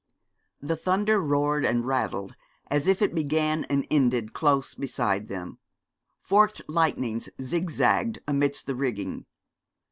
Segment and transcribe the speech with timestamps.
[0.61, 2.33] The thunder roared and rattled,
[2.71, 5.59] as if it began and ended close beside them.
[6.19, 9.27] Forked lightnings zigzagged amidst the rigging.